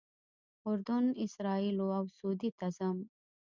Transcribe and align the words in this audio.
اردن، 0.67 1.05
اسرائیلو 1.25 1.87
او 1.97 2.05
سعودي 2.15 2.49
ته 2.57 2.67
ځم. 2.77 2.97